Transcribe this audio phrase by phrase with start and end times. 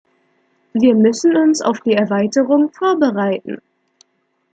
[0.73, 3.59] Wir müssen uns auf die Erweiterung vorbereiten.